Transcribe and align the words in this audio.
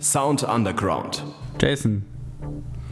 Sound 0.00 0.44
Underground. 0.44 1.24
Jason, 1.60 2.04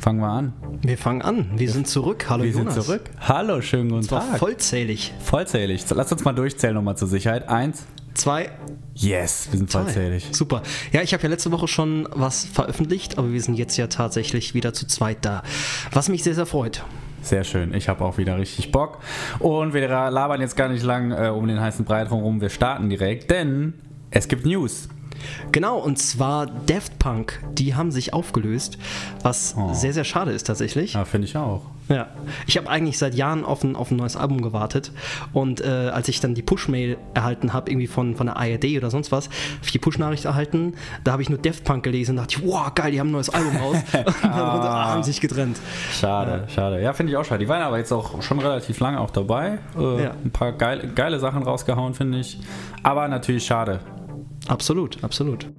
fangen 0.00 0.20
wir 0.20 0.28
an. 0.28 0.52
Wir 0.82 0.98
fangen 0.98 1.22
an. 1.22 1.50
Wir 1.56 1.70
sind 1.70 1.86
zurück. 1.86 2.26
Hallo 2.28 2.42
Wir 2.42 2.50
Jonas. 2.50 2.74
sind 2.74 2.84
zurück. 2.84 3.10
Hallo, 3.20 3.60
schönen 3.60 3.90
guten 3.90 4.10
war 4.10 4.28
Tag. 4.28 4.38
vollzählig. 4.40 5.14
Vollzählig. 5.20 5.84
So, 5.84 5.94
Lass 5.94 6.10
uns 6.10 6.24
mal 6.24 6.32
durchzählen 6.32 6.74
nochmal 6.74 6.96
zur 6.96 7.06
Sicherheit. 7.06 7.48
Eins. 7.48 7.86
Zwei. 8.14 8.50
Yes, 8.94 9.48
wir 9.52 9.58
sind 9.58 9.70
Toll. 9.70 9.84
vollzählig. 9.84 10.28
Super. 10.32 10.62
Ja, 10.92 11.02
ich 11.02 11.12
habe 11.14 11.22
ja 11.22 11.28
letzte 11.28 11.52
Woche 11.52 11.68
schon 11.68 12.08
was 12.12 12.44
veröffentlicht, 12.46 13.16
aber 13.18 13.32
wir 13.32 13.40
sind 13.40 13.54
jetzt 13.54 13.76
ja 13.76 13.86
tatsächlich 13.86 14.54
wieder 14.54 14.72
zu 14.72 14.88
zweit 14.88 15.24
da. 15.24 15.42
Was 15.92 16.08
mich 16.08 16.24
sehr, 16.24 16.34
sehr 16.34 16.46
freut. 16.46 16.84
Sehr 17.22 17.44
schön. 17.44 17.74
Ich 17.74 17.88
habe 17.88 18.04
auch 18.04 18.18
wieder 18.18 18.38
richtig 18.38 18.72
Bock. 18.72 18.98
Und 19.38 19.72
wir 19.74 19.86
labern 19.88 20.40
jetzt 20.40 20.56
gar 20.56 20.68
nicht 20.68 20.82
lang 20.82 21.12
äh, 21.12 21.28
um 21.28 21.46
den 21.46 21.60
heißen 21.60 21.84
Brei 21.84 22.02
rum. 22.04 22.40
Wir 22.40 22.48
starten 22.48 22.88
direkt, 22.90 23.30
denn 23.30 23.74
es 24.10 24.26
gibt 24.26 24.44
News. 24.46 24.88
Genau, 25.52 25.78
und 25.78 25.98
zwar 25.98 26.46
Daft 26.46 26.98
Punk. 26.98 27.40
Die 27.52 27.74
haben 27.74 27.90
sich 27.90 28.12
aufgelöst, 28.14 28.78
was 29.22 29.54
Oh. 29.56 29.72
sehr, 29.74 29.92
sehr 29.92 30.04
schade 30.04 30.30
ist 30.32 30.46
tatsächlich. 30.46 30.94
Ja, 30.94 31.04
finde 31.04 31.26
ich 31.26 31.36
auch. 31.36 31.62
Ja, 31.88 32.06
ich 32.46 32.56
habe 32.56 32.68
eigentlich 32.70 32.98
seit 32.98 33.16
Jahren 33.16 33.44
auf 33.44 33.64
ein, 33.64 33.74
auf 33.74 33.90
ein 33.90 33.96
neues 33.96 34.14
Album 34.16 34.42
gewartet 34.42 34.92
und 35.32 35.60
äh, 35.60 35.66
als 35.92 36.06
ich 36.06 36.20
dann 36.20 36.36
die 36.36 36.42
Push-Mail 36.42 36.96
erhalten 37.14 37.52
habe, 37.52 37.68
irgendwie 37.68 37.88
von, 37.88 38.14
von 38.14 38.26
der 38.26 38.36
ARD 38.36 38.76
oder 38.76 38.90
sonst 38.90 39.10
was, 39.10 39.26
hab 39.26 39.64
ich 39.64 39.72
die 39.72 39.80
Push-Nachricht 39.80 40.24
erhalten, 40.24 40.74
da 41.02 41.10
habe 41.10 41.22
ich 41.22 41.30
nur 41.30 41.38
Daft 41.40 41.64
Punk 41.64 41.82
gelesen 41.82 42.12
und 42.16 42.18
dachte, 42.32 42.46
wow, 42.46 42.72
geil, 42.76 42.92
die 42.92 43.00
haben 43.00 43.08
ein 43.08 43.12
neues 43.12 43.28
Album 43.30 43.56
raus 43.56 43.76
und 43.92 44.06
dann 44.22 44.32
ah, 44.32 44.90
haben 44.90 45.02
sich 45.02 45.20
getrennt. 45.20 45.58
Schade, 45.92 46.44
schade. 46.54 46.80
Ja, 46.80 46.92
finde 46.92 47.10
ich 47.10 47.16
auch 47.16 47.24
schade. 47.24 47.40
Die 47.40 47.48
waren 47.48 47.62
aber 47.62 47.78
jetzt 47.78 47.90
auch 47.90 48.22
schon 48.22 48.38
relativ 48.38 48.78
lange 48.78 49.00
auch 49.00 49.10
dabei. 49.10 49.58
Äh, 49.76 50.04
Ja. 50.04 50.10
Ein 50.24 50.30
paar 50.30 50.52
geile, 50.52 50.86
geile 50.86 51.18
Sachen 51.18 51.42
rausgehauen, 51.42 51.94
finde 51.94 52.20
ich. 52.20 52.38
Aber 52.84 53.08
natürlich 53.08 53.44
schade. 53.44 53.80
Absolut, 54.48 55.02
absolut. 55.02 55.50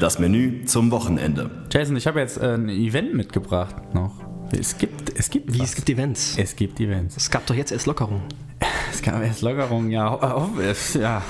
Das 0.00 0.18
Menü 0.18 0.64
zum 0.66 0.90
Wochenende. 0.90 1.50
Jason, 1.72 1.96
ich 1.96 2.06
habe 2.06 2.20
jetzt 2.20 2.36
äh, 2.36 2.54
ein 2.54 2.68
Event 2.68 3.14
mitgebracht 3.14 3.94
noch. 3.94 4.12
Es 4.52 4.78
gibt, 4.78 5.18
es 5.18 5.30
gibt 5.30 5.52
Wie, 5.54 5.60
was. 5.60 5.70
es 5.70 5.76
gibt 5.76 5.90
Events. 5.90 6.38
Es 6.38 6.54
gibt 6.54 6.80
Events. 6.80 7.16
Es 7.16 7.30
gab 7.30 7.46
doch 7.46 7.54
jetzt 7.54 7.72
erst 7.72 7.86
Lockerung. 7.86 8.22
Es 8.92 9.02
gab 9.02 9.22
erst 9.22 9.42
Lockerung, 9.42 9.90
ja. 9.90 10.18
ja. 10.94 11.22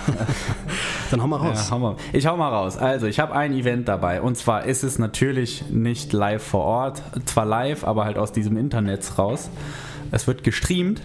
Dann 1.11 1.23
hau 1.23 1.27
mal 1.27 1.43
ja 1.43 1.49
raus. 1.49 1.71
hau 1.71 1.79
mal. 1.81 1.97
Ich 2.13 2.25
hau 2.27 2.37
mal 2.37 2.49
raus. 2.49 2.77
Also, 2.77 3.07
ich 3.07 3.19
habe 3.19 3.35
ein 3.35 3.53
Event 3.53 3.89
dabei. 3.89 4.23
Und 4.23 4.37
zwar 4.37 4.67
ist 4.67 4.85
es 4.85 5.01
natürlich 5.01 5.65
nicht 5.71 6.13
live 6.13 6.43
vor 6.45 6.63
Ort. 6.63 7.03
Zwar 7.25 7.45
live, 7.45 7.83
aber 7.83 8.05
halt 8.05 8.19
aus 8.19 8.31
diesem 8.31 8.57
Internet 8.57 9.19
raus. 9.19 9.51
Es 10.13 10.29
wird 10.29 10.45
gestreamt. 10.45 11.03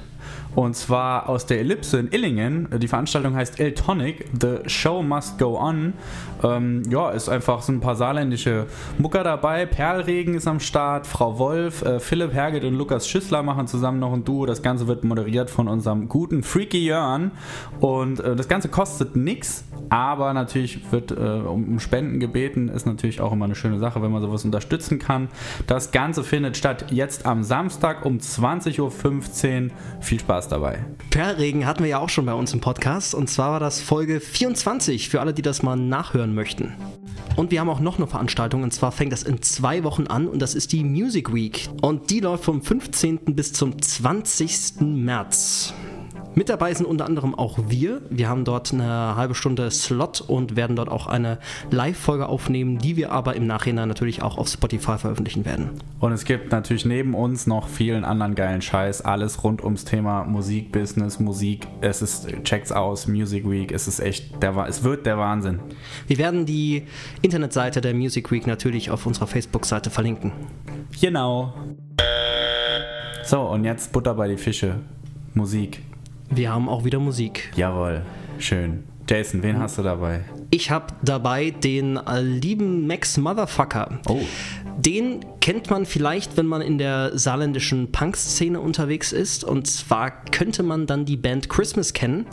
Und 0.56 0.76
zwar 0.76 1.30
aus 1.30 1.46
der 1.46 1.60
Ellipse 1.60 2.00
in 2.00 2.12
Illingen. 2.12 2.68
Die 2.78 2.88
Veranstaltung 2.88 3.36
heißt 3.36 3.60
El 3.60 3.74
Tonic. 3.74 4.26
The 4.40 4.60
Show 4.68 5.02
Must 5.02 5.40
Go 5.40 5.58
On. 5.58 5.94
Ähm, 6.44 6.84
ja, 6.90 7.12
ist 7.12 7.30
einfach 7.30 7.62
so 7.62 7.72
ein 7.72 7.80
paar 7.80 7.96
saarländische 7.96 8.66
Mucker 8.98 9.24
dabei. 9.24 9.66
Perlregen 9.66 10.34
ist 10.34 10.48
am 10.48 10.60
Start. 10.60 11.08
Frau 11.08 11.40
Wolf, 11.40 11.84
äh, 11.84 12.00
Philipp 12.00 12.34
Herget 12.34 12.64
und 12.66 12.76
Lukas 12.76 13.08
Schüssler 13.08 13.44
machen 13.44 13.68
zusammen 13.68 14.00
noch 14.00 14.12
ein 14.14 14.24
Duo. 14.24 14.46
Das 14.46 14.62
Ganze 14.62 14.88
wird 14.88 15.04
moderiert 15.04 15.50
von 15.50 15.68
unserem 15.68 16.10
guten 16.10 16.44
Freaky 16.44 16.86
Jörn. 16.86 17.32
Und 17.80 18.20
äh, 18.20 18.36
das 18.36 18.48
Ganze 18.48 18.70
kostet 18.70 19.16
nichts. 19.16 19.64
Aber 19.90 20.34
natürlich 20.34 20.92
wird 20.92 21.12
äh, 21.12 21.16
um, 21.16 21.80
Spenden 21.80 22.20
gebeten. 22.20 22.70
Ist 22.70 22.86
natürlich 22.86 23.20
auch 23.20 23.34
immer 23.34 23.46
eine 23.46 23.56
schöne 23.56 23.80
Sache, 23.80 24.02
wenn 24.02 24.12
man 24.12 24.22
sowas 24.22 24.46
unterstützen 24.46 25.00
kann. 25.00 25.28
Das 25.68 25.92
Ganze 25.92 26.24
findet 26.24 26.58
statt 26.58 26.86
jetzt 26.92 27.26
am 27.26 27.44
Samstag 27.44 28.06
um 28.06 28.18
20.15 28.18 28.80
Uhr. 28.80 29.72
Viel 30.00 30.21
Spaß 30.22 30.48
dabei. 30.48 30.86
Perlregen 31.10 31.66
hatten 31.66 31.84
wir 31.84 31.90
ja 31.90 32.00
auch 32.00 32.10
schon 32.10 32.26
bei 32.26 32.34
uns 32.34 32.54
im 32.54 32.62
Podcast 32.62 33.14
und 33.14 33.30
zwar 33.30 33.52
war 33.54 33.60
das 33.60 33.82
Folge 33.82 34.20
24 34.20 35.10
für 35.10 35.20
alle, 35.20 35.34
die 35.34 35.42
das 35.42 35.62
mal 35.62 35.76
nachhören 35.76 36.34
möchten. 36.34 36.74
Und 37.36 37.52
wir 37.52 37.60
haben 37.60 37.70
auch 37.70 37.80
noch 37.80 37.98
eine 37.98 38.08
Veranstaltung 38.08 38.64
und 38.64 38.72
zwar 38.74 38.92
fängt 38.92 39.12
das 39.12 39.24
in 39.24 39.42
zwei 39.42 39.84
Wochen 39.84 40.08
an 40.08 40.28
und 40.28 40.42
das 40.42 40.56
ist 40.56 40.72
die 40.72 40.84
Music 40.84 41.34
Week. 41.34 41.70
Und 41.82 42.10
die 42.10 42.20
läuft 42.20 42.44
vom 42.44 42.62
15. 42.62 43.20
bis 43.36 43.54
zum 43.54 43.82
20. 43.82 44.82
März. 44.82 45.74
Mit 46.34 46.48
dabei 46.48 46.74
sind 46.74 46.86
unter 46.86 47.06
anderem 47.06 47.36
auch 47.36 47.60
wir. 47.68 48.02
Wir 48.10 48.30
haben 48.30 48.46
dort 48.46 48.74
eine 48.74 49.16
halbe 49.18 49.36
Stunde 49.36 49.70
Slot 49.70 50.22
und 50.22 50.56
werden 50.56 50.78
dort 50.78 50.88
auch 50.88 51.08
eine 51.08 51.40
Live-Folge 51.72 52.30
aufnehmen, 52.30 52.78
die 52.78 52.96
wir 52.96 53.12
aber 53.12 53.36
im 53.36 53.46
Nachhinein 53.48 53.90
natürlich 53.90 54.22
auch 54.22 54.38
auf 54.38 54.48
Spotify 54.48 54.98
veröffentlichen 54.98 55.44
werden. 55.44 55.72
Und 56.00 56.14
es 56.14 56.24
gibt 56.24 56.52
natürlich 56.52 56.86
neben 56.86 57.16
uns 57.16 57.48
noch 57.48 57.68
vielen 57.68 58.06
anderen 58.06 58.36
geilen 58.36 58.62
Scheiß. 58.62 59.02
Alles 59.02 59.44
rund 59.44 59.62
ums 59.62 59.84
Thema 59.84 60.24
Musik, 60.24 60.72
Business, 60.72 61.20
Musik. 61.20 61.68
Es 61.82 62.02
ist, 62.02 62.28
checkt's 62.44 62.72
aus, 62.72 63.08
Music 63.08 63.50
Week. 63.50 63.74
Es 63.74 63.90
ist 63.90 64.00
echt, 64.00 64.42
der, 64.42 64.56
es 64.70 64.84
wird 64.84 65.06
der 65.06 65.18
Wahnsinn. 65.18 65.60
Wir 66.08 66.18
werden 66.18 66.46
die 66.46 66.84
Internetseite 67.22 67.82
der 67.82 67.94
Music 67.94 68.32
Week 68.32 68.48
natürlich 68.48 68.90
auf 68.90 69.06
unserer 69.06 69.28
Facebook-Seite 69.28 69.90
verlinken. 69.90 70.32
Genau. 71.02 71.54
So, 73.26 73.42
und 73.42 73.66
jetzt 73.66 73.92
Butter 73.92 74.14
bei 74.14 74.30
die 74.30 74.38
Fische. 74.38 74.78
Musik. 75.34 75.82
Wir 76.34 76.54
haben 76.54 76.70
auch 76.70 76.86
wieder 76.86 77.00
Musik. 77.00 77.52
Jawohl. 77.56 78.04
Schön. 78.40 78.84
Jason, 79.10 79.44
wen 79.44 79.60
hast 79.60 79.78
du 79.78 79.84
dabei? 79.84 80.22
Ich 80.50 80.72
habe 80.72 80.94
dabei 81.02 81.52
den 81.52 82.00
lieben 82.22 82.88
Max 82.88 83.18
Motherfucker. 83.18 84.00
Oh. 84.08 84.22
Den 84.78 85.26
kennt 85.42 85.70
man 85.70 85.86
vielleicht, 85.86 86.38
wenn 86.38 86.46
man 86.46 86.62
in 86.62 86.78
der 86.78 87.18
saarländischen 87.18 87.92
Punk-Szene 87.92 88.60
unterwegs 88.60 89.12
ist. 89.12 89.44
Und 89.44 89.68
zwar 89.68 90.26
könnte 90.26 90.64
man 90.64 90.88
dann 90.88 91.06
die 91.06 91.18
Band 91.18 91.50
Christmas 91.50 91.94
kennen. 91.94 92.26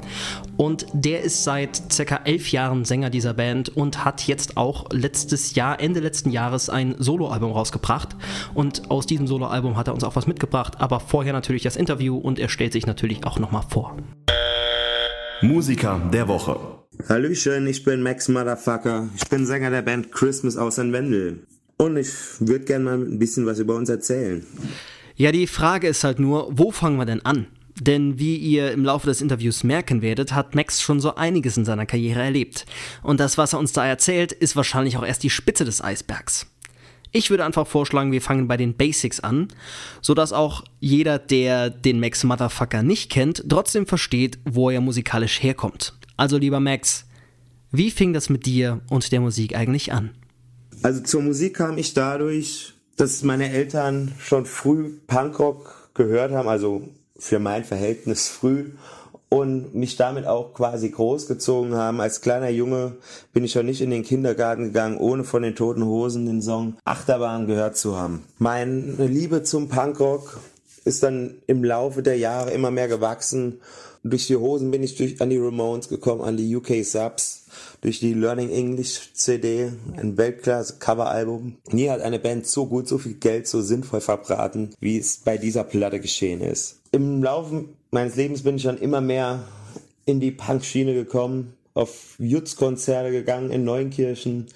Und 0.57 0.87
der 0.93 1.23
ist 1.23 1.45
seit 1.45 1.93
circa 1.93 2.21
elf 2.25 2.51
Jahren 2.53 2.85
Sänger 2.85 3.11
dieser 3.11 3.35
Band 3.35 3.71
und 3.71 4.05
hat 4.05 4.27
jetzt 4.27 4.57
auch 4.57 4.87
letztes 4.93 5.55
Jahr, 5.55 5.81
Ende 5.81 6.01
letzten 6.01 6.31
Jahres, 6.31 6.71
ein 6.71 6.95
Soloalbum 6.99 7.53
rausgebracht. 7.53 8.17
Und 8.55 8.91
aus 8.91 9.07
diesem 9.07 9.27
Soloalbum 9.27 9.77
hat 9.77 9.89
er 9.89 9.95
uns 9.95 10.05
auch 10.05 10.17
was 10.17 10.27
mitgebracht. 10.27 10.81
Aber 10.81 11.01
vorher 11.01 11.33
natürlich 11.33 11.63
das 11.63 11.77
Interview 11.77 12.17
und 12.17 12.39
er 12.39 12.49
stellt 12.49 12.73
sich 12.73 12.87
natürlich 12.87 13.25
auch 13.25 13.39
nochmal 13.39 13.65
vor. 13.69 13.97
Musiker 15.41 16.01
der 16.13 16.29
Woche. 16.29 16.57
Hallöchen, 17.09 17.67
ich 17.69 17.85
bin 17.85 18.03
Max 18.03 18.29
Motherfucker. 18.29 19.09
Ich 19.15 19.29
bin 19.29 19.47
Sänger 19.47 19.71
der 19.71 19.83
Band 19.83 20.11
Christmas 20.11 20.57
aus 20.57 20.79
Wendel. 20.79 21.47
Und 21.79 21.97
ich 21.97 22.11
würde 22.41 22.65
gerne 22.65 22.85
mal 22.85 22.99
ein 22.99 23.19
bisschen 23.19 23.47
was 23.47 23.61
über 23.61 23.77
uns 23.77 23.89
erzählen. 23.89 24.45
Ja, 25.17 25.33
die 25.33 25.47
Frage 25.47 25.89
ist 25.89 26.05
halt 26.05 26.19
nur, 26.19 26.49
wo 26.51 26.71
fangen 26.71 26.99
wir 26.99 27.07
denn 27.07 27.25
an? 27.25 27.47
Denn 27.81 28.19
wie 28.19 28.37
ihr 28.37 28.73
im 28.73 28.85
Laufe 28.85 29.07
des 29.07 29.21
Interviews 29.21 29.63
merken 29.63 30.03
werdet, 30.03 30.35
hat 30.35 30.57
Max 30.57 30.83
schon 30.83 31.01
so 31.01 31.15
einiges 31.15 31.57
in 31.57 31.65
seiner 31.65 31.87
Karriere 31.87 32.21
erlebt. 32.21 32.67
Und 33.05 33.21
das, 33.21 33.39
was 33.39 33.53
er 33.53 33.61
uns 33.61 33.73
da 33.73 33.87
erzählt, 33.87 34.33
ist 34.33 34.57
wahrscheinlich 34.57 34.97
auch 34.97 35.07
erst 35.07 35.23
die 35.23 35.31
Spitze 35.31 35.65
des 35.65 35.83
Eisbergs. 35.83 36.47
Ich 37.13 37.31
würde 37.31 37.45
einfach 37.45 37.67
vorschlagen, 37.67 38.13
wir 38.13 38.21
fangen 38.21 38.49
bei 38.49 38.57
den 38.57 38.77
Basics 38.77 39.21
an, 39.21 39.49
sodass 40.03 40.33
auch 40.33 40.65
jeder, 40.81 41.19
der 41.19 41.71
den 41.71 42.01
Max 42.01 42.25
Motherfucker 42.25 42.83
nicht 42.83 43.11
kennt, 43.11 43.45
trotzdem 43.49 43.87
versteht, 43.87 44.39
wo 44.45 44.69
er 44.69 44.81
musikalisch 44.81 45.43
herkommt. 45.43 45.95
Also 46.17 46.37
lieber 46.37 46.61
Max, 46.61 47.07
wie 47.71 47.91
fing 47.91 48.13
das 48.13 48.29
mit 48.29 48.45
dir 48.45 48.81
und 48.91 49.11
der 49.13 49.21
Musik 49.21 49.57
eigentlich 49.57 49.93
an? 49.93 50.11
Also 50.83 51.01
zur 51.03 51.23
Musik 51.23 51.57
kam 51.57 51.79
ich 51.79 51.95
dadurch, 51.95 52.75
dass 52.97 53.23
meine 53.23 53.51
Eltern 53.51 54.13
schon 54.19 54.47
früh 54.47 54.91
Punkrock 55.07 55.91
gehört 55.95 56.33
haben, 56.33 56.49
also 56.49 56.83
für 57.19 57.39
mein 57.39 57.65
Verhältnis 57.65 58.29
früh 58.29 58.71
und 59.29 59.75
mich 59.75 59.97
damit 59.97 60.27
auch 60.27 60.55
quasi 60.55 60.89
großgezogen 60.91 61.75
haben. 61.75 62.01
Als 62.01 62.21
kleiner 62.21 62.49
Junge 62.49 62.97
bin 63.33 63.45
ich 63.45 63.53
schon 63.53 63.67
nicht 63.67 63.81
in 63.81 63.91
den 63.91 64.05
Kindergarten 64.05 64.65
gegangen, 64.65 64.99
ohne 64.99 65.25
von 65.25 65.43
den 65.43 65.55
Toten 65.55 65.85
Hosen 65.85 66.27
den 66.27 66.43
Song 66.43 66.77
Achterbahn 66.85 67.47
gehört 67.47 67.77
zu 67.77 67.97
haben. 67.99 68.25
Meine 68.39 69.07
Liebe 69.07 69.43
zum 69.43 69.69
Punkrock 69.69 70.41
ist 70.85 71.03
dann 71.03 71.35
im 71.47 71.63
Laufe 71.65 72.03
der 72.03 72.17
Jahre 72.17 72.53
immer 72.53 72.71
mehr 72.71 72.89
gewachsen. 72.89 73.61
Durch 74.05 74.27
die 74.27 74.37
Hosen 74.37 74.71
bin 74.71 74.83
ich 74.83 74.97
durch, 74.97 75.21
an 75.21 75.31
die 75.31 75.39
Ramones 75.39 75.89
gekommen, 75.89 76.23
an 76.23 76.37
die 76.37 76.55
UK 76.55 76.85
Subs, 76.85 77.47
durch 77.81 78.01
die 78.01 78.15
Learning 78.15 78.51
English 78.51 79.13
CD, 79.15 79.73
ein 79.97 80.17
Weltklasse-Coveralbum. 80.17 81.57
Nie 81.71 81.91
hat 81.91 82.01
eine 82.01 82.19
Band 82.19 82.47
so 82.47 82.67
gut, 82.67 82.89
so 82.89 82.99
viel 82.99 83.15
Geld 83.15 83.47
so 83.47 83.61
sinnvoll 83.61 84.01
verbraten, 84.01 84.71
wie 84.81 84.99
es 84.99 85.19
bei 85.19 85.37
dieser 85.37 85.65
Platte 85.65 86.01
geschehen 86.01 86.41
ist. 86.41 86.81
Im 86.93 87.23
Laufe 87.23 87.65
meines 87.91 88.17
Lebens 88.17 88.43
bin 88.43 88.57
ich 88.57 88.63
dann 88.63 88.79
immer 88.79 89.01
mehr 89.01 89.45
in 90.07 90.21
die 90.21 90.31
Punk-Schiene 90.31 90.95
gekommen, 90.95 91.55
auf 91.75 92.17
Jutz-Konzerte 92.19 93.11
gegangen 93.11 93.51
in 93.51 93.65
Neunkirchen, 93.65 94.47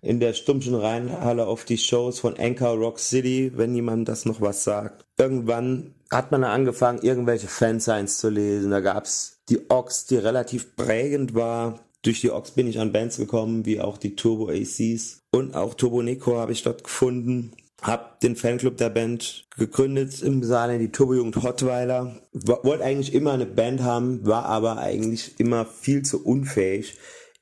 in 0.00 0.18
der 0.18 0.32
Stumpschen 0.32 0.74
Rheinhalle 0.74 1.46
auf 1.46 1.64
die 1.64 1.78
Shows 1.78 2.18
von 2.18 2.36
Anchor 2.36 2.76
Rock 2.76 2.98
City, 2.98 3.52
wenn 3.54 3.74
jemand 3.74 4.08
das 4.08 4.24
noch 4.24 4.40
was 4.40 4.64
sagt. 4.64 5.04
Irgendwann 5.16 5.94
hat 6.12 6.30
man 6.30 6.42
dann 6.42 6.50
angefangen, 6.50 7.00
irgendwelche 7.02 7.48
Fansigns 7.48 8.18
zu 8.18 8.28
lesen. 8.28 8.70
Da 8.70 8.80
gab's 8.80 9.38
die 9.48 9.70
Ox, 9.70 10.06
die 10.06 10.16
relativ 10.16 10.76
prägend 10.76 11.34
war. 11.34 11.80
Durch 12.02 12.20
die 12.20 12.30
Ox 12.30 12.50
bin 12.50 12.66
ich 12.66 12.78
an 12.78 12.92
Bands 12.92 13.16
gekommen, 13.16 13.64
wie 13.64 13.80
auch 13.80 13.96
die 13.96 14.14
Turbo 14.14 14.48
ACs. 14.50 15.20
Und 15.32 15.54
auch 15.54 15.74
Turbo 15.74 16.02
Necro 16.02 16.36
habe 16.36 16.52
ich 16.52 16.62
dort 16.62 16.84
gefunden. 16.84 17.52
Hab 17.80 18.20
den 18.20 18.36
Fanclub 18.36 18.76
der 18.76 18.90
Band 18.90 19.46
gegründet 19.56 20.22
im 20.22 20.44
Saarland, 20.44 20.80
die 20.80 20.92
Turbojugend 20.92 21.42
Hottweiler. 21.42 22.16
Wollte 22.32 22.84
eigentlich 22.84 23.14
immer 23.14 23.32
eine 23.32 23.46
Band 23.46 23.82
haben, 23.82 24.24
war 24.26 24.44
aber 24.44 24.78
eigentlich 24.78 25.40
immer 25.40 25.64
viel 25.64 26.02
zu 26.02 26.24
unfähig. 26.24 26.96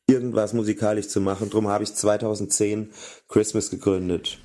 irgendwas 0.07 0.53
musikalisch 0.53 1.09
zu 1.09 1.21
machen. 1.21 1.51
Darum 1.51 1.69
habe 1.69 1.85
ich 1.85 1.95
2010 1.95 2.91
Christmas 3.29 3.71
gegründet. 3.71 4.39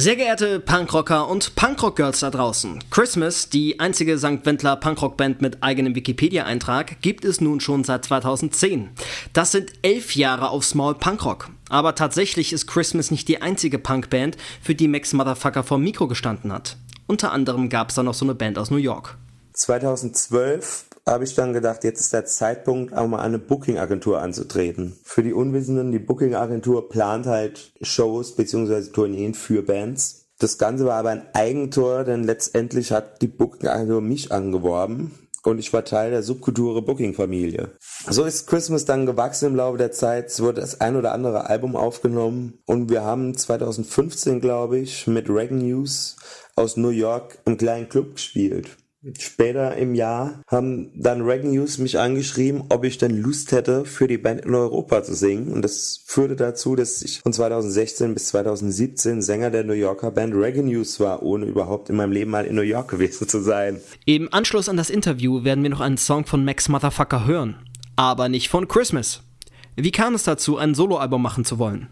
Sehr 0.00 0.14
geehrte 0.14 0.60
Punkrocker 0.60 1.26
und 1.26 1.56
Punkrock-Girls 1.56 2.20
da 2.20 2.30
draußen, 2.30 2.84
Christmas, 2.88 3.50
die 3.50 3.80
einzige 3.80 4.16
St. 4.16 4.46
Wendler 4.46 4.76
Punkrock-Band 4.76 5.42
mit 5.42 5.60
eigenem 5.60 5.96
Wikipedia-Eintrag, 5.96 7.02
gibt 7.02 7.24
es 7.24 7.40
nun 7.40 7.58
schon 7.58 7.82
seit 7.82 8.04
2010. 8.04 8.90
Das 9.32 9.50
sind 9.50 9.72
elf 9.82 10.14
Jahre 10.14 10.50
auf 10.50 10.64
Small 10.64 10.94
Punkrock. 10.94 11.50
Aber 11.68 11.96
tatsächlich 11.96 12.52
ist 12.52 12.68
Christmas 12.68 13.10
nicht 13.10 13.26
die 13.26 13.42
einzige 13.42 13.80
Punkband, 13.80 14.36
für 14.62 14.76
die 14.76 14.86
Max 14.86 15.12
Motherfucker 15.14 15.64
vor 15.64 15.78
Mikro 15.78 16.06
gestanden 16.06 16.52
hat. 16.52 16.76
Unter 17.08 17.32
anderem 17.32 17.68
gab 17.68 17.88
es 17.88 17.96
da 17.96 18.04
noch 18.04 18.14
so 18.14 18.24
eine 18.24 18.36
Band 18.36 18.56
aus 18.56 18.70
New 18.70 18.76
York. 18.76 19.16
2012 19.54 20.87
habe 21.08 21.24
ich 21.24 21.34
dann 21.34 21.52
gedacht, 21.52 21.84
jetzt 21.84 22.00
ist 22.00 22.12
der 22.12 22.26
Zeitpunkt, 22.26 22.94
auch 22.94 23.08
mal 23.08 23.20
eine 23.20 23.38
Booking-Agentur 23.38 24.20
anzutreten. 24.20 24.98
Für 25.02 25.22
die 25.22 25.32
Unwissenden, 25.32 25.90
die 25.90 25.98
Booking-Agentur 25.98 26.88
plant 26.88 27.26
halt 27.26 27.72
Shows 27.80 28.36
bzw. 28.36 28.90
Tourneen 28.92 29.34
für 29.34 29.62
Bands. 29.62 30.26
Das 30.38 30.58
Ganze 30.58 30.84
war 30.84 30.96
aber 30.96 31.10
ein 31.10 31.26
Eigentor, 31.32 32.04
denn 32.04 32.24
letztendlich 32.24 32.92
hat 32.92 33.22
die 33.22 33.26
Booking-Agentur 33.26 34.00
mich 34.00 34.30
angeworben 34.30 35.12
und 35.44 35.58
ich 35.58 35.72
war 35.72 35.84
Teil 35.84 36.10
der 36.10 36.22
Subkulture 36.22 36.82
Booking-Familie. 36.82 37.70
So 38.08 38.24
ist 38.24 38.46
Christmas 38.46 38.84
dann 38.84 39.06
gewachsen 39.06 39.46
im 39.46 39.56
Laufe 39.56 39.78
der 39.78 39.92
Zeit. 39.92 40.26
Es 40.26 40.40
wurde 40.40 40.60
das 40.60 40.80
ein 40.80 40.94
oder 40.94 41.12
andere 41.12 41.48
Album 41.48 41.74
aufgenommen 41.74 42.58
und 42.66 42.90
wir 42.90 43.02
haben 43.02 43.36
2015, 43.36 44.40
glaube 44.40 44.78
ich, 44.78 45.06
mit 45.06 45.28
Reagan 45.28 45.58
News 45.58 46.16
aus 46.54 46.76
New 46.76 46.90
York 46.90 47.38
im 47.46 47.56
kleinen 47.56 47.88
Club 47.88 48.14
gespielt. 48.14 48.76
Später 49.16 49.76
im 49.76 49.94
Jahr 49.94 50.42
haben 50.48 50.90
dann 51.00 51.22
Reg 51.22 51.44
News 51.44 51.78
mich 51.78 52.00
angeschrieben, 52.00 52.64
ob 52.68 52.84
ich 52.84 52.98
denn 52.98 53.22
Lust 53.22 53.52
hätte, 53.52 53.84
für 53.84 54.08
die 54.08 54.18
Band 54.18 54.40
in 54.44 54.54
Europa 54.54 55.04
zu 55.04 55.14
singen. 55.14 55.52
Und 55.52 55.62
das 55.62 56.02
führte 56.04 56.34
dazu, 56.34 56.74
dass 56.74 57.02
ich 57.02 57.20
von 57.20 57.32
2016 57.32 58.12
bis 58.14 58.26
2017 58.28 59.22
Sänger 59.22 59.50
der 59.50 59.62
New 59.62 59.72
Yorker 59.72 60.10
Band 60.10 60.34
Reg 60.34 60.56
News 60.56 60.98
war, 60.98 61.22
ohne 61.22 61.46
überhaupt 61.46 61.90
in 61.90 61.96
meinem 61.96 62.10
Leben 62.10 62.32
mal 62.32 62.44
in 62.44 62.56
New 62.56 62.62
York 62.62 62.90
gewesen 62.90 63.28
zu 63.28 63.40
sein. 63.40 63.80
Im 64.04 64.32
Anschluss 64.32 64.68
an 64.68 64.76
das 64.76 64.90
Interview 64.90 65.44
werden 65.44 65.62
wir 65.62 65.70
noch 65.70 65.80
einen 65.80 65.98
Song 65.98 66.26
von 66.26 66.44
Max 66.44 66.68
Motherfucker 66.68 67.24
hören. 67.24 67.56
Aber 67.94 68.28
nicht 68.28 68.48
von 68.48 68.66
Christmas. 68.66 69.22
Wie 69.76 69.92
kam 69.92 70.14
es 70.14 70.24
dazu, 70.24 70.56
ein 70.56 70.74
Soloalbum 70.74 71.22
machen 71.22 71.44
zu 71.44 71.60
wollen? 71.60 71.86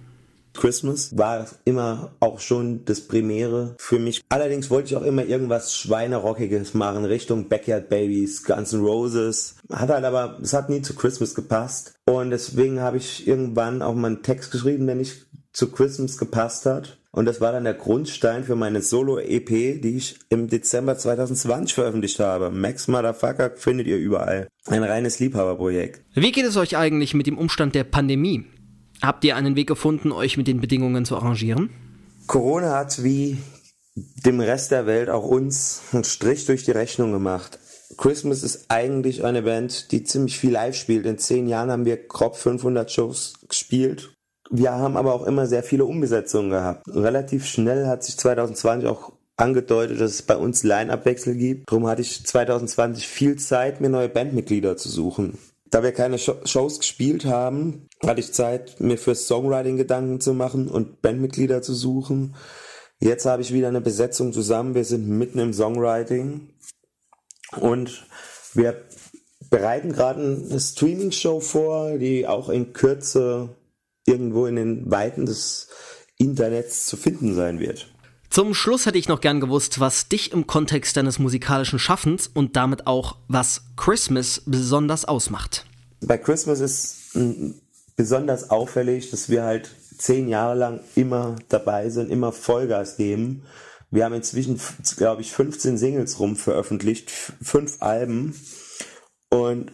Christmas 0.56 1.17
war 1.17 1.47
immer 1.64 2.12
auch 2.20 2.41
schon 2.41 2.85
das 2.85 3.03
Primäre 3.03 3.75
für 3.79 3.99
mich. 3.99 4.23
Allerdings 4.29 4.70
wollte 4.70 4.88
ich 4.88 4.97
auch 4.97 5.03
immer 5.03 5.25
irgendwas 5.25 5.75
Schweinerockiges 5.75 6.75
machen, 6.75 7.05
Richtung 7.05 7.49
Backyard 7.49 7.88
Babies, 7.88 8.44
Guns 8.44 8.73
N' 8.73 8.81
Roses. 8.81 9.56
Hat 9.70 9.91
halt 9.91 10.05
aber, 10.05 10.38
es 10.43 10.53
hat 10.53 10.70
nie 10.70 10.82
zu 10.82 10.94
Christmas 10.94 11.35
gepasst. 11.35 11.94
Und 12.06 12.31
deswegen 12.31 12.81
habe 12.81 12.97
ich 12.97 13.26
irgendwann 13.26 13.82
auch 13.82 13.94
mal 13.94 14.08
einen 14.08 14.23
Text 14.23 14.50
geschrieben, 14.50 14.87
der 14.87 14.97
nicht 14.97 15.26
zu 15.53 15.70
Christmas 15.70 16.19
gepasst 16.19 16.67
hat. 16.67 16.99
Und 17.17 17.25
das 17.25 17.41
war 17.41 17.50
dann 17.50 17.64
der 17.64 17.73
Grundstein 17.73 18.44
für 18.44 18.56
meine 18.56 18.82
Solo-EP, 18.82 19.81
die 19.81 19.97
ich 19.97 20.19
im 20.29 20.49
Dezember 20.49 20.99
2020 20.99 21.75
veröffentlicht 21.75 22.20
habe. 22.20 22.50
Max 22.50 22.88
Motherfucker 22.88 23.53
findet 23.56 23.87
ihr 23.87 23.97
überall. 23.97 24.49
Ein 24.67 24.82
reines 24.82 25.19
Liebhaberprojekt. 25.19 26.03
Wie 26.12 26.31
geht 26.31 26.44
es 26.44 26.58
euch 26.58 26.76
eigentlich 26.76 27.14
mit 27.14 27.26
dem 27.26 27.38
Umstand 27.38 27.75
der 27.75 27.85
Pandemie? 27.85 28.44
Habt 29.02 29.25
ihr 29.25 29.37
einen 29.37 29.56
Weg 29.56 29.69
gefunden, 29.69 30.12
euch 30.12 30.37
mit 30.37 30.48
den 30.48 30.60
Bedingungen 30.60 31.04
zu 31.04 31.16
arrangieren? 31.16 31.70
Corona 32.26 32.76
hat 32.76 33.02
wie 33.04 33.38
dem 33.94 34.40
Rest 34.40 34.70
der 34.70 34.87
Welt 34.87 35.08
auch 35.08 35.25
uns 35.25 35.82
einen 35.93 36.04
Strich 36.04 36.46
durch 36.46 36.64
die 36.64 36.72
Rechnung 36.72 37.12
gemacht. 37.12 37.58
Christmas 37.96 38.43
ist 38.43 38.66
eigentlich 38.69 39.25
eine 39.25 39.43
Band, 39.43 39.93
die 39.93 40.04
ziemlich 40.04 40.38
viel 40.38 40.52
live 40.52 40.76
spielt. 40.76 41.06
In 41.06 41.19
zehn 41.19 41.46
Jahren 41.46 41.70
haben 41.70 41.84
wir 41.84 41.96
grob 41.96 42.37
500 42.37 42.90
Shows 42.90 43.34
gespielt. 43.48 44.12
Wir 44.50 44.72
haben 44.72 44.96
aber 44.96 45.14
auch 45.14 45.25
immer 45.25 45.46
sehr 45.46 45.62
viele 45.62 45.84
Umbesetzungen 45.84 46.50
gehabt. 46.50 46.87
Relativ 46.88 47.46
schnell 47.46 47.87
hat 47.87 48.04
sich 48.04 48.16
2020 48.16 48.88
auch 48.88 49.12
angedeutet, 49.37 50.00
dass 50.00 50.12
es 50.12 50.22
bei 50.22 50.37
uns 50.37 50.62
Line-Up-Wechsel 50.62 51.34
gibt. 51.37 51.70
Darum 51.70 51.87
hatte 51.87 52.02
ich 52.02 52.25
2020 52.25 53.06
viel 53.06 53.37
Zeit, 53.37 53.81
mir 53.81 53.88
neue 53.88 54.08
Bandmitglieder 54.08 54.76
zu 54.76 54.88
suchen. 54.88 55.38
Da 55.70 55.82
wir 55.82 55.92
keine 55.92 56.18
Shows 56.18 56.78
gespielt 56.78 57.24
haben, 57.24 57.88
hatte 58.04 58.20
ich 58.20 58.32
Zeit, 58.32 58.80
mir 58.80 58.98
fürs 58.98 59.26
Songwriting 59.26 59.76
Gedanken 59.76 60.20
zu 60.20 60.32
machen 60.32 60.68
und 60.68 61.02
Bandmitglieder 61.02 61.60
zu 61.62 61.74
suchen. 61.74 62.36
Jetzt 63.00 63.26
habe 63.26 63.42
ich 63.42 63.52
wieder 63.52 63.68
eine 63.68 63.80
Besetzung 63.80 64.32
zusammen. 64.32 64.74
Wir 64.74 64.84
sind 64.84 65.08
mitten 65.08 65.38
im 65.38 65.52
Songwriting 65.52 66.54
und 67.60 68.06
wir 68.54 68.84
bereiten 69.50 69.92
gerade 69.92 70.20
eine 70.20 70.60
Streaming-Show 70.60 71.40
vor, 71.40 71.98
die 71.98 72.26
auch 72.26 72.48
in 72.48 72.72
Kürze 72.72 73.50
irgendwo 74.06 74.46
in 74.46 74.56
den 74.56 74.90
Weiten 74.90 75.26
des 75.26 75.69
Internets 76.16 76.86
zu 76.86 76.96
finden 76.96 77.34
sein 77.34 77.58
wird. 77.60 77.92
Zum 78.36 78.52
Schluss 78.52 78.84
hätte 78.84 78.98
ich 78.98 79.08
noch 79.08 79.22
gern 79.22 79.40
gewusst, 79.40 79.80
was 79.80 80.10
dich 80.10 80.30
im 80.30 80.46
Kontext 80.46 80.98
deines 80.98 81.18
musikalischen 81.18 81.78
Schaffens 81.78 82.26
und 82.26 82.54
damit 82.54 82.86
auch 82.86 83.16
was 83.28 83.62
Christmas 83.78 84.42
besonders 84.44 85.06
ausmacht. 85.06 85.64
Bei 86.02 86.18
Christmas 86.18 86.60
ist 86.60 87.16
besonders 87.96 88.50
auffällig, 88.50 89.08
dass 89.10 89.30
wir 89.30 89.42
halt 89.42 89.74
zehn 89.96 90.28
Jahre 90.28 90.54
lang 90.54 90.80
immer 90.96 91.36
dabei 91.48 91.88
sind, 91.88 92.10
immer 92.10 92.30
Vollgas 92.30 92.98
geben. 92.98 93.44
Wir 93.90 94.04
haben 94.04 94.12
inzwischen, 94.12 94.60
glaube 94.98 95.22
ich, 95.22 95.32
15 95.32 95.78
Singles 95.78 96.20
rum 96.20 96.36
veröffentlicht, 96.36 97.10
fünf 97.10 97.80
Alben 97.80 98.38
und 99.30 99.72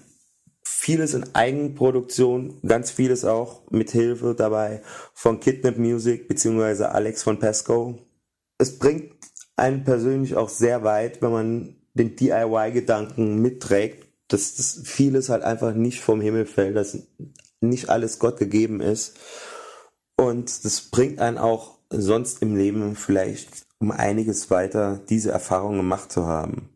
vieles 0.62 1.14
in 1.14 1.34
Eigenproduktion, 1.34 2.60
ganz 2.64 2.92
vieles 2.92 3.24
auch 3.24 3.68
mit 3.72 3.90
Hilfe 3.90 4.36
dabei 4.38 4.82
von 5.14 5.40
Kidnap 5.40 5.78
Music 5.78 6.28
bzw. 6.28 6.84
Alex 6.84 7.24
von 7.24 7.40
Pesco, 7.40 7.98
es 8.62 8.78
bringt 8.78 9.12
einen 9.56 9.84
persönlich 9.84 10.36
auch 10.36 10.48
sehr 10.48 10.84
weit, 10.84 11.20
wenn 11.20 11.32
man 11.32 11.76
den 11.94 12.16
DIY-Gedanken 12.16 13.42
mitträgt, 13.42 14.06
dass 14.28 14.54
das 14.54 14.80
vieles 14.84 15.28
halt 15.28 15.42
einfach 15.42 15.74
nicht 15.74 16.00
vom 16.00 16.20
Himmel 16.20 16.46
fällt, 16.46 16.76
dass 16.76 16.96
nicht 17.60 17.90
alles 17.90 18.18
Gott 18.18 18.38
gegeben 18.38 18.80
ist. 18.80 19.18
Und 20.16 20.64
das 20.64 20.80
bringt 20.80 21.18
einen 21.18 21.38
auch 21.38 21.78
sonst 21.90 22.40
im 22.40 22.56
Leben 22.56 22.96
vielleicht 22.96 23.48
um 23.78 23.90
einiges 23.90 24.48
weiter, 24.48 25.00
diese 25.08 25.32
Erfahrung 25.32 25.76
gemacht 25.76 26.12
zu 26.12 26.26
haben. 26.26 26.68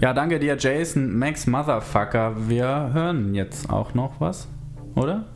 Ja, 0.00 0.14
danke 0.14 0.38
dir, 0.38 0.56
Jason. 0.56 1.18
Max 1.18 1.48
Motherfucker. 1.48 2.48
Wir 2.48 2.92
hören 2.92 3.34
jetzt 3.34 3.68
auch 3.68 3.94
noch 3.94 4.20
was, 4.20 4.46
oder? 4.94 5.26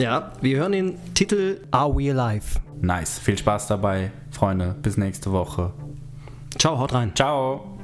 Ja, 0.00 0.32
wir 0.40 0.56
hören 0.56 0.72
den 0.72 0.94
Titel 1.12 1.60
Are 1.72 1.94
We 1.94 2.10
Alive? 2.10 2.58
Nice. 2.80 3.18
Viel 3.18 3.36
Spaß 3.36 3.66
dabei, 3.66 4.10
Freunde. 4.30 4.74
Bis 4.80 4.96
nächste 4.96 5.30
Woche. 5.30 5.74
Ciao, 6.58 6.78
haut 6.78 6.94
rein. 6.94 7.12
Ciao. 7.14 7.76